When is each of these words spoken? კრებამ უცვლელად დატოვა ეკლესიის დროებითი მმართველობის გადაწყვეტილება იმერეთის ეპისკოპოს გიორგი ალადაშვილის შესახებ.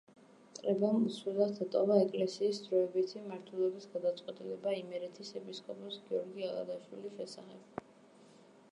კრებამ 0.59 1.03
უცვლელად 1.09 1.51
დატოვა 1.59 1.97
ეკლესიის 2.05 2.61
დროებითი 2.69 3.21
მმართველობის 3.27 3.87
გადაწყვეტილება 3.93 4.75
იმერეთის 4.81 5.31
ეპისკოპოს 5.43 6.03
გიორგი 6.11 6.51
ალადაშვილის 6.51 7.17
შესახებ. 7.21 7.89